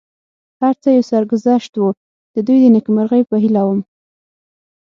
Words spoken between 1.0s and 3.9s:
سرګذشت و، د دوی د نېکمرغۍ په هیله ووم.